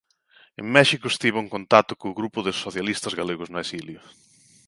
En 0.59 0.65
México 0.75 1.05
estivo 1.09 1.37
en 1.41 1.51
contacto 1.55 1.93
co 1.99 2.17
grupo 2.19 2.37
dos 2.45 2.61
socialistas 2.65 3.17
galegos 3.19 3.49
no 3.51 3.59
exilio. 3.63 4.01